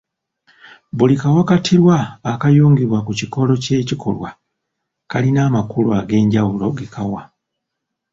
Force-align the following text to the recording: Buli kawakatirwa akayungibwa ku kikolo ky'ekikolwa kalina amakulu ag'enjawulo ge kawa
Buli 0.97 1.15
kawakatirwa 1.21 1.97
akayungibwa 2.31 2.99
ku 3.05 3.11
kikolo 3.19 3.53
ky'ekikolwa 3.63 4.29
kalina 5.11 5.39
amakulu 5.47 5.87
ag'enjawulo 5.99 6.65
ge 6.77 6.87
kawa 6.93 7.21